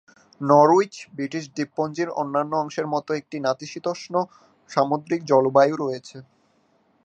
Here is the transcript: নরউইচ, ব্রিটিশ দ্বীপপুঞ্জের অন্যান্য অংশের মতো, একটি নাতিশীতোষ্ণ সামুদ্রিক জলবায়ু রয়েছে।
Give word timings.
নরউইচ, 0.41 0.93
ব্রিটিশ 1.15 1.43
দ্বীপপুঞ্জের 1.55 2.09
অন্যান্য 2.21 2.53
অংশের 2.55 2.87
মতো, 2.87 3.09
একটি 3.13 3.37
নাতিশীতোষ্ণ 3.39 4.13
সামুদ্রিক 4.69 5.21
জলবায়ু 5.25 5.75
রয়েছে। 5.77 6.17